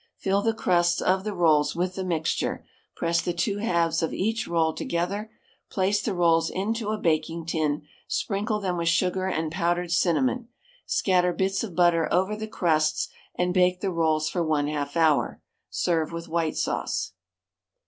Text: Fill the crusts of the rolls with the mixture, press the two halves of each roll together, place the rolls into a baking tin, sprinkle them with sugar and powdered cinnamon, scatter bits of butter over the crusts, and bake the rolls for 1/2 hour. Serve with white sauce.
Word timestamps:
Fill 0.17 0.41
the 0.41 0.51
crusts 0.55 0.99
of 0.99 1.23
the 1.23 1.31
rolls 1.31 1.75
with 1.75 1.93
the 1.93 2.03
mixture, 2.03 2.65
press 2.95 3.21
the 3.21 3.33
two 3.35 3.57
halves 3.59 4.01
of 4.01 4.11
each 4.11 4.47
roll 4.47 4.73
together, 4.73 5.29
place 5.69 6.01
the 6.01 6.15
rolls 6.15 6.49
into 6.49 6.89
a 6.89 6.97
baking 6.97 7.45
tin, 7.45 7.83
sprinkle 8.07 8.59
them 8.59 8.77
with 8.77 8.87
sugar 8.87 9.27
and 9.27 9.51
powdered 9.51 9.91
cinnamon, 9.91 10.47
scatter 10.87 11.31
bits 11.31 11.63
of 11.63 11.75
butter 11.75 12.11
over 12.11 12.35
the 12.35 12.47
crusts, 12.47 13.09
and 13.35 13.53
bake 13.53 13.79
the 13.79 13.91
rolls 13.91 14.27
for 14.27 14.43
1/2 14.43 14.95
hour. 14.97 15.39
Serve 15.69 16.11
with 16.11 16.27
white 16.27 16.57
sauce. 16.57 17.11